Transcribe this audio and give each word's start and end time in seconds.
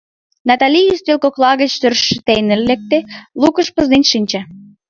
—Натали 0.47 0.81
ӱстел 0.93 1.17
кокла 1.23 1.51
гыч 1.61 1.71
тӧрштен 1.81 2.45
лекте, 2.67 2.99
лукыш 3.41 3.67
пызнен 3.75 4.03
шинче. 4.11 4.41